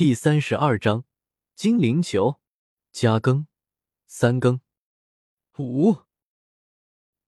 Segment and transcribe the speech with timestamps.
[0.00, 1.04] 第三十二章
[1.54, 2.40] 精灵球
[2.90, 3.46] 加更
[4.06, 4.62] 三更
[5.58, 5.94] 五。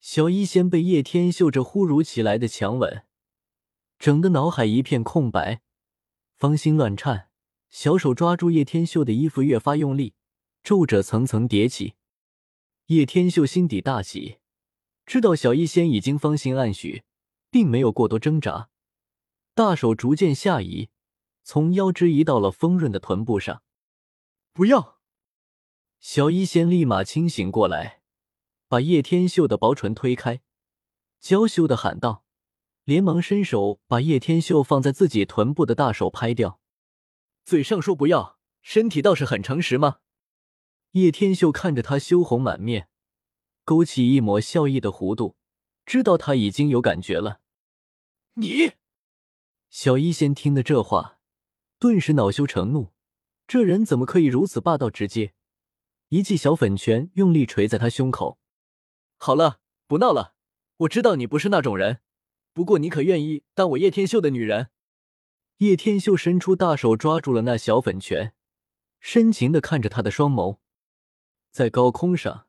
[0.01, 3.05] 小医仙被叶天秀这忽如其来的强吻，
[3.99, 5.61] 整的脑海一片空白，
[6.35, 7.29] 芳心乱颤，
[7.69, 10.15] 小手抓住叶天秀的衣服越发用力，
[10.63, 11.97] 皱褶层层叠起。
[12.87, 14.39] 叶天秀心底大喜，
[15.05, 17.05] 知道小医仙已经芳心暗许，
[17.51, 18.71] 并没有过多挣扎，
[19.55, 20.89] 大手逐渐下移。
[21.45, 23.63] 从腰肢移到了丰润的臀部上，
[24.53, 25.01] 不要！
[25.99, 28.03] 小医仙立马清醒过来，
[28.69, 30.41] 把叶天秀的薄唇推开，
[31.21, 32.25] 娇羞的喊道，
[32.85, 36.61] 连忙伸手把叶天秀放在自己臀部的大手拍掉。
[37.45, 39.99] 嘴上说不要，身体倒是很诚实吗？
[40.93, 42.89] 叶天秀看着他羞红满面，
[43.65, 45.37] 勾起一抹笑意的弧度，
[45.87, 47.41] 知道他已经有感觉了。
[48.35, 48.73] 你，
[49.71, 51.19] 小医仙听的这话。
[51.83, 52.93] 顿时恼羞成怒，
[53.49, 55.35] 这人怎么可以如此霸道直接？
[56.11, 58.39] 一记小粉拳用力捶在他胸口。
[59.17, 60.37] 好了，不闹了，
[60.77, 61.99] 我知道你不是那种人，
[62.53, 64.69] 不过你可愿意当我叶天秀的女人？
[65.57, 68.33] 叶天秀伸出大手抓住了那小粉拳，
[69.01, 70.59] 深情的看着他的双眸，
[71.51, 72.47] 在高空上，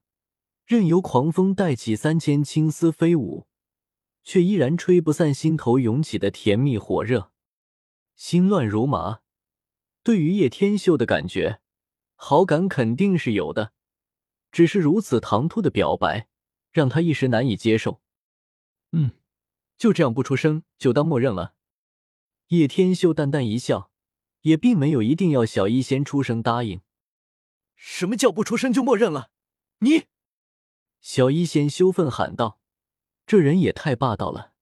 [0.63, 3.47] 任由狂风带起三千青丝飞舞，
[4.23, 7.31] 却依然吹不散心头涌起的甜蜜火热，
[8.15, 9.21] 心乱如麻。
[10.03, 11.61] 对于叶天秀的感觉，
[12.15, 13.71] 好感肯定是有的，
[14.51, 16.27] 只是如此唐突的表白，
[16.71, 18.01] 让他一时难以接受。
[18.91, 19.11] 嗯，
[19.77, 21.55] 就这样不出声，就当默认了。
[22.47, 23.91] 叶天秀淡淡一笑，
[24.41, 26.81] 也并没有一定要小医仙出声答应。
[27.75, 29.31] 什么叫不出声就默认了？
[29.79, 30.03] 你！
[30.99, 32.59] 小医仙羞愤喊道
[33.25, 34.53] ：“这人也太霸道了！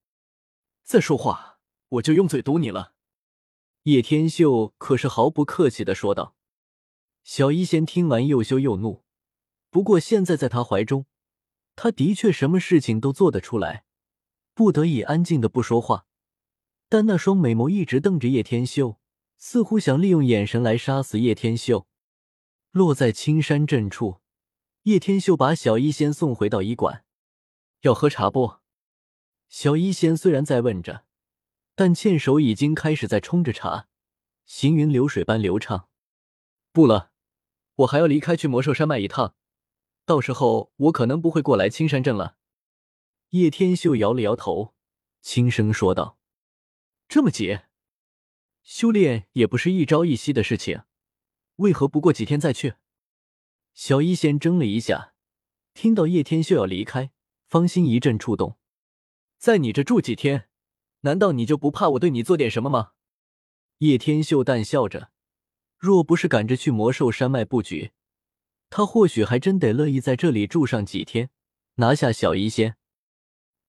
[0.83, 2.93] 再说话，我就用嘴堵你了。”
[3.83, 6.35] 叶天秀可是毫不客气的说道
[7.25, 9.03] ：“小医仙听完又羞又怒，
[9.71, 11.07] 不过现在在他怀中，
[11.75, 13.85] 他的确什么事情都做得出来，
[14.53, 16.05] 不得已安静的不说话。
[16.89, 18.99] 但那双美眸一直瞪着叶天秀，
[19.37, 21.87] 似乎想利用眼神来杀死叶天秀。
[22.69, 24.21] 落在青山镇处，
[24.83, 27.03] 叶天秀把小医仙送回到医馆。
[27.81, 28.57] 要喝茶不？
[29.49, 31.05] 小医仙虽然在问着。”
[31.75, 33.87] 但倩手已经开始在冲着茶，
[34.45, 35.87] 行云流水般流畅。
[36.71, 37.11] 不了，
[37.75, 39.35] 我还要离开去魔兽山脉一趟，
[40.05, 42.37] 到时候我可能不会过来青山镇了。
[43.29, 44.75] 叶天秀摇了摇头，
[45.21, 46.19] 轻声说道
[47.07, 47.61] ：“这么急？
[48.61, 50.83] 修炼也不是一朝一夕的事情，
[51.55, 52.75] 为何不过几天再去？”
[53.73, 55.13] 小医仙怔了一下，
[55.73, 57.11] 听到叶天秀要离开，
[57.47, 58.57] 芳心一阵触动，
[59.37, 60.49] 在你这住几天？
[61.01, 62.91] 难道你就不怕我对你做点什么吗？
[63.79, 65.11] 叶天秀淡笑着，
[65.77, 67.91] 若不是赶着去魔兽山脉布局，
[68.69, 71.29] 他或许还真得乐意在这里住上几天，
[71.75, 72.77] 拿下小医仙。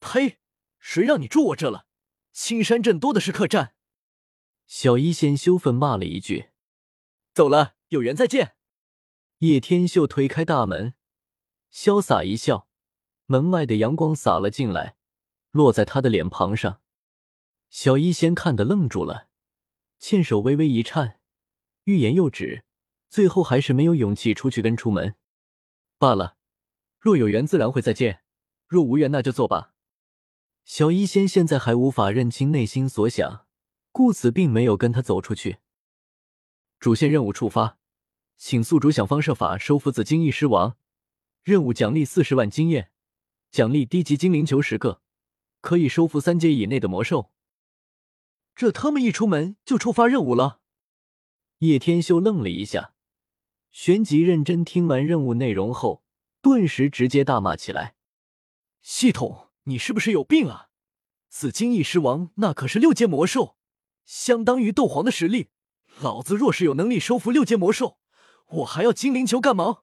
[0.00, 0.38] 呸！
[0.78, 1.86] 谁让你住我这了？
[2.32, 3.74] 青山镇多的是客栈。
[4.66, 6.50] 小医仙羞愤骂了一句
[7.32, 8.56] ：“走了，有缘再见。”
[9.38, 10.94] 叶天秀推开大门，
[11.72, 12.68] 潇洒一笑，
[13.26, 14.96] 门外的阳光洒了进来，
[15.50, 16.80] 落在他的脸庞上。
[17.72, 19.28] 小医仙看得愣住了，
[19.98, 21.18] 倩手微微一颤，
[21.84, 22.64] 欲言又止，
[23.08, 25.14] 最后还是没有勇气出去跟出门。
[25.96, 26.36] 罢了，
[27.00, 28.24] 若有缘自然会再见，
[28.66, 29.72] 若无缘那就作罢。
[30.66, 33.46] 小医仙现在还无法认清内心所想，
[33.90, 35.56] 故此并没有跟他走出去。
[36.78, 37.78] 主线任务触发，
[38.36, 40.76] 请宿主想方设法收服紫金翼狮王，
[41.42, 42.90] 任务奖励四十万经验，
[43.50, 45.00] 奖励低级精灵球十个，
[45.62, 47.30] 可以收服三阶以内的魔兽。
[48.54, 50.60] 这他妈一出门就触发任务了！
[51.58, 52.94] 叶天秀愣了一下，
[53.70, 56.04] 旋即认真听完任务内容后，
[56.40, 57.94] 顿时直接大骂起来
[58.82, 60.68] ：“系统，你是不是有病啊？
[61.28, 63.56] 紫金翼狮王那可是六阶魔兽，
[64.04, 65.48] 相当于斗皇的实力。
[66.00, 67.98] 老子若是有能力收服六阶魔兽，
[68.48, 69.82] 我还要精灵球干嘛？”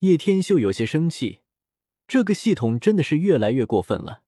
[0.00, 1.40] 叶天秀有些生气，
[2.06, 4.22] 这个系统真的是越来越过分了。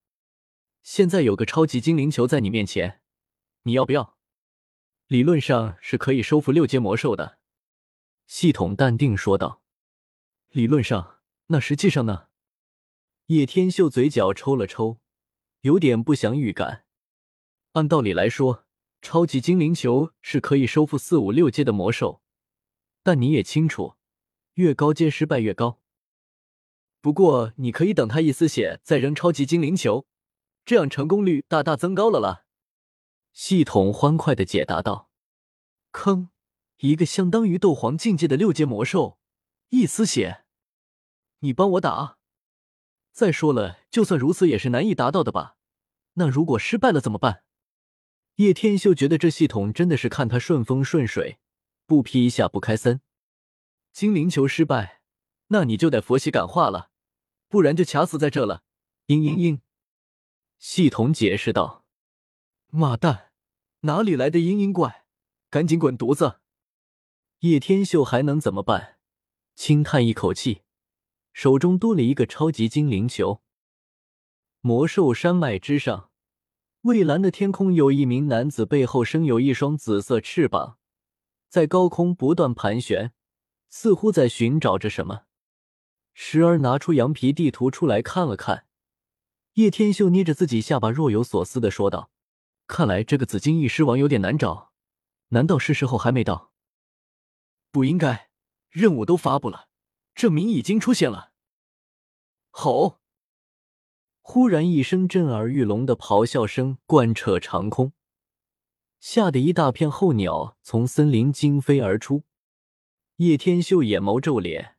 [0.82, 2.99] 现在有个超级精灵球在你面前。
[3.70, 4.16] 你要不要？
[5.06, 7.38] 理论上是可以收服六阶魔兽的，
[8.26, 9.62] 系统淡定说道。
[10.48, 12.26] 理论上，那实际上呢？
[13.26, 14.98] 叶天秀嘴角抽了抽，
[15.60, 16.84] 有点不祥预感。
[17.74, 18.66] 按道理来说，
[19.02, 22.22] 超级精灵球是可以收复四五六阶的魔兽，
[23.04, 23.94] 但你也清楚，
[24.54, 25.80] 越高阶失败越高。
[27.00, 30.08] 不过，你可以等他一丝血再扔超级精灵球，
[30.64, 32.46] 这样成功率大大增高了啦。
[33.32, 35.10] 系统欢快的解答道
[35.92, 36.30] ：“坑！”
[36.78, 39.18] 一个相当于斗皇境界的六阶魔兽，
[39.68, 40.44] 一丝血，
[41.40, 42.16] 你帮我打。
[43.12, 45.58] 再说了，就算如此，也是难以达到的吧？
[46.14, 47.44] 那如果失败了怎么办？
[48.36, 51.38] 叶天秀觉得这系统真的是看他顺风顺水，
[51.84, 53.02] 不劈一下不开森。
[53.92, 55.02] 精灵球失败，
[55.48, 56.90] 那你就得佛系感化了，
[57.48, 58.62] 不然就卡死在这了。
[59.08, 59.60] 嘤嘤嘤，
[60.58, 61.79] 系统解释道
[62.70, 63.32] ：“妈蛋，
[63.80, 65.04] 哪里来的嘤嘤怪？
[65.50, 66.40] 赶紧滚犊子！”
[67.40, 68.98] 叶天秀还能怎么办？
[69.56, 70.62] 轻叹一口气，
[71.32, 73.42] 手中多了一个超级精灵球。
[74.60, 76.10] 魔兽山脉之上，
[76.82, 80.78] 蔚蓝的天空有一名男子，背后生有一双紫色翅膀，
[81.48, 83.12] 在高空不断盘旋，
[83.68, 85.22] 似乎在寻找着什么。
[86.12, 88.66] 时而拿出羊皮地图出来看了看。
[89.54, 92.10] 叶天秀捏着自己下巴，若有所思的说道
[92.70, 94.70] ：“看来这个紫金翼狮王有点难找，
[95.30, 96.52] 难道是时候还没到？
[97.72, 98.30] 不应该，
[98.68, 99.66] 任务都发布了，
[100.14, 101.32] 证明已经出现了。”
[102.50, 103.00] 吼！
[104.20, 107.92] 忽然一声震耳欲聋的咆哮声贯彻长空，
[109.00, 112.22] 吓得一大片候鸟从森林惊飞而出。
[113.16, 114.76] 叶天秀眼眸皱脸，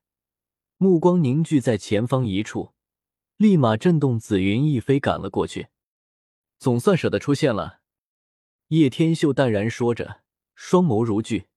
[0.77, 2.73] 目光凝聚在前方一处。
[3.35, 5.67] 立马震动，紫云翼飞赶了过去。
[6.57, 7.80] 总算舍得出现了，
[8.71, 10.21] 叶天秀淡然说着，
[10.55, 11.49] 双眸如炬。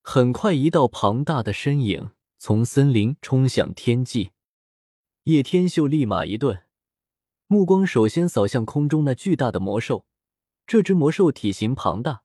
[0.00, 4.30] 很快，一道庞大的身影从森林冲向天际。
[5.24, 6.64] 叶天秀立马一顿，
[7.48, 10.06] 目光首先扫向空中那巨大的魔兽。
[10.66, 12.22] 这只魔兽体型庞大，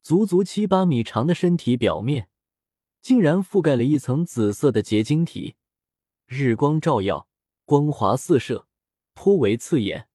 [0.00, 2.30] 足足七八米长的身体表面，
[3.02, 5.56] 竟然覆盖了一层紫色的结晶体，
[6.24, 7.28] 日光照耀。
[7.66, 8.66] 光华四射，
[9.12, 10.08] 颇为刺眼。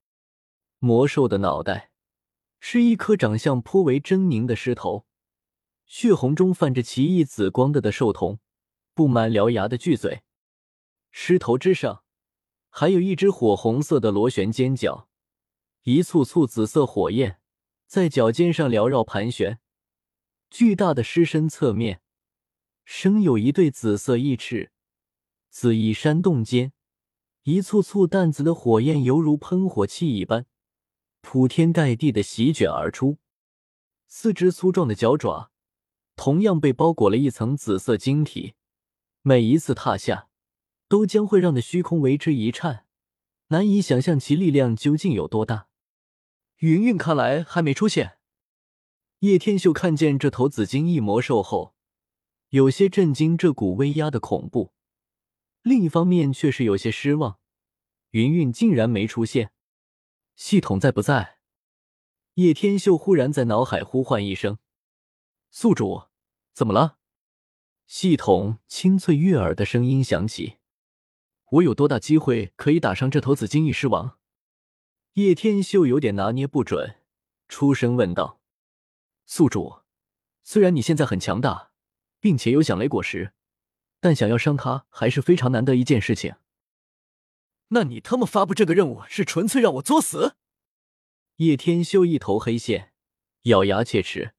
[0.80, 1.92] 魔兽的脑袋
[2.66, 5.06] 是一颗长相颇为狰狞的狮头，
[5.86, 8.40] 血红中泛着奇异紫光的的兽瞳，
[8.94, 10.24] 布满獠牙的巨嘴。
[11.12, 12.06] 狮头之上
[12.70, 15.10] 还有一只火红色的螺旋尖角，
[15.82, 17.42] 一簇簇紫色火焰
[17.86, 19.60] 在脚尖上缭绕盘旋。
[20.50, 22.02] 巨大的狮身侧面
[22.86, 24.72] 生有一对紫色翼翅，
[25.50, 26.72] 紫翼扇动间。
[27.44, 30.46] 一簇簇淡紫的火焰犹如喷火器一般，
[31.24, 33.18] 铺天盖地的席卷而出。
[34.08, 35.50] 四只粗壮的脚爪
[36.16, 38.54] 同样被包裹了一层紫色晶体，
[39.24, 40.28] 每一次踏下，
[40.88, 42.86] 都将会让的虚空为之一颤，
[43.48, 45.70] 难以想象其力量究竟有多大。
[46.58, 48.18] 云云看来还没出现。
[49.20, 51.74] 叶天秀看见这头紫金翼魔兽后，
[52.50, 54.74] 有些震惊，这股威压的恐怖。
[55.64, 57.40] 另一方面却是有些失望，
[58.12, 59.53] 云云竟然没出现，
[60.36, 61.38] 系统在不在？
[62.36, 64.58] 叶天秀忽然在脑海呼唤一声
[65.52, 66.06] ：“宿主，
[66.54, 66.98] 怎么了？”
[67.86, 70.58] 系统清脆悦耳的声音响起
[71.52, 74.18] ：“我有多大机会可以打伤这头紫金翼狮王？”
[75.14, 76.96] 叶天秀有点拿捏不准，
[77.48, 78.42] 出声问道
[79.28, 79.82] ：“宿主，
[80.42, 81.72] 虽然你现在很强大，
[82.20, 83.34] 并且有响雷果实。”
[84.02, 86.36] 但想要伤他还是非常难的一件事情。
[87.70, 90.36] 那你他妈发布这个任务是纯粹让我作死？
[91.38, 92.94] 叶天修一头黑线，
[93.44, 94.36] 咬牙切齿，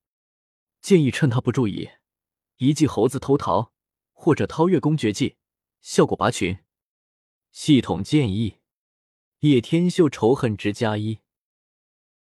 [0.81, 1.91] 建议趁他不注意，
[2.59, 3.73] 一记猴子偷桃，
[4.13, 5.37] 或者掏月宫绝技，
[5.81, 6.59] 效果拔群。
[7.51, 8.59] 系统建议，
[9.41, 11.24] 叶天秀仇恨值加一。